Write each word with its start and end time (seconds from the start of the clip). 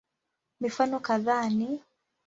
Mifano 0.59 0.99
kadhaa 0.99 1.49
ni 1.49 1.81